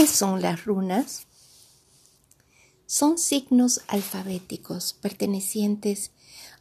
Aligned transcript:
¿Qué 0.00 0.06
son 0.06 0.40
las 0.40 0.64
runas? 0.64 1.26
Son 2.86 3.18
signos 3.18 3.82
alfabéticos 3.86 4.94
pertenecientes 4.94 6.10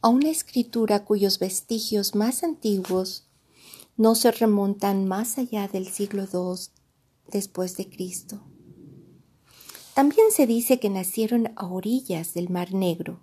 a 0.00 0.08
una 0.08 0.30
escritura 0.30 1.04
cuyos 1.04 1.38
vestigios 1.38 2.14
más 2.14 2.42
antiguos 2.42 3.26
no 3.98 4.14
se 4.14 4.30
remontan 4.30 5.06
más 5.06 5.36
allá 5.36 5.68
del 5.68 5.86
siglo 5.86 6.26
II 6.32 6.70
después 7.30 7.76
de 7.76 7.90
Cristo. 7.90 8.40
También 9.92 10.28
se 10.32 10.46
dice 10.46 10.80
que 10.80 10.88
nacieron 10.88 11.52
a 11.56 11.66
orillas 11.66 12.32
del 12.32 12.48
Mar 12.48 12.72
Negro, 12.72 13.20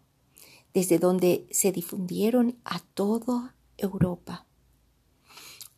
desde 0.75 0.99
donde 0.99 1.47
se 1.49 1.71
difundieron 1.71 2.59
a 2.65 2.81
toda 2.93 3.55
Europa. 3.77 4.45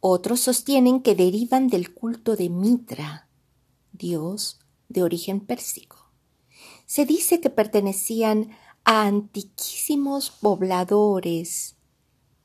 Otros 0.01 0.41
sostienen 0.41 1.01
que 1.01 1.15
derivan 1.15 1.69
del 1.69 1.93
culto 1.93 2.35
de 2.35 2.49
Mitra, 2.49 3.24
dios 3.97 4.59
de 4.89 5.03
origen 5.03 5.39
pérsico. 5.39 6.11
Se 6.85 7.05
dice 7.05 7.41
que 7.41 7.49
pertenecían 7.49 8.51
a 8.83 9.07
antiquísimos 9.07 10.29
pobladores 10.29 11.75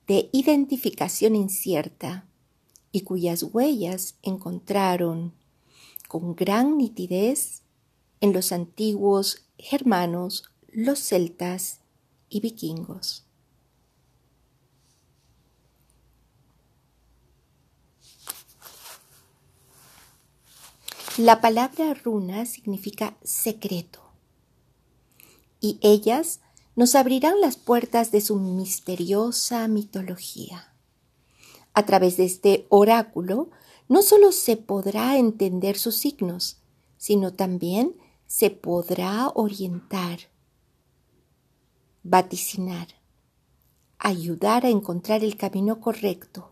de 0.06 0.30
identificación 0.32 1.36
incierta 1.36 2.26
y 2.92 3.02
cuyas 3.02 3.42
huellas 3.42 4.16
encontraron 4.22 5.34
con 6.08 6.34
gran 6.34 6.78
nitidez 6.78 7.62
en 8.20 8.32
los 8.32 8.52
antiguos 8.52 9.44
germanos, 9.58 10.44
los 10.72 10.98
celtas 10.98 11.80
y 12.28 12.40
vikingos. 12.40 13.29
La 21.18 21.40
palabra 21.40 21.92
runa 21.92 22.46
significa 22.46 23.16
secreto 23.24 24.00
y 25.60 25.78
ellas 25.82 26.40
nos 26.76 26.94
abrirán 26.94 27.40
las 27.40 27.56
puertas 27.56 28.12
de 28.12 28.20
su 28.20 28.36
misteriosa 28.36 29.66
mitología. 29.66 30.72
A 31.74 31.84
través 31.84 32.16
de 32.16 32.24
este 32.26 32.66
oráculo 32.68 33.50
no 33.88 34.02
solo 34.02 34.30
se 34.30 34.56
podrá 34.56 35.18
entender 35.18 35.76
sus 35.76 35.96
signos, 35.96 36.62
sino 36.96 37.32
también 37.32 37.96
se 38.26 38.50
podrá 38.50 39.30
orientar, 39.34 40.20
vaticinar, 42.04 42.86
ayudar 43.98 44.64
a 44.64 44.68
encontrar 44.70 45.24
el 45.24 45.36
camino 45.36 45.80
correcto, 45.80 46.49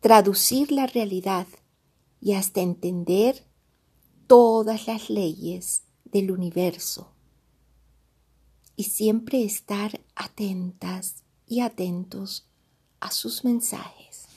traducir 0.00 0.70
la 0.72 0.86
realidad 0.86 1.46
y 2.20 2.34
hasta 2.34 2.60
entender 2.60 3.44
todas 4.26 4.86
las 4.86 5.10
leyes 5.10 5.82
del 6.04 6.30
universo 6.30 7.12
y 8.76 8.84
siempre 8.84 9.42
estar 9.42 10.00
atentas 10.14 11.24
y 11.46 11.60
atentos 11.60 12.46
a 13.00 13.10
sus 13.10 13.44
mensajes. 13.44 14.27